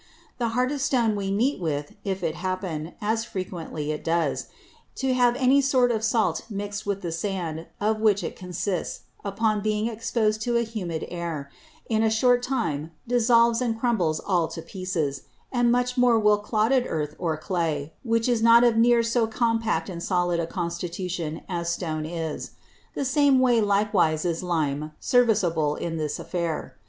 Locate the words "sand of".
7.11-7.99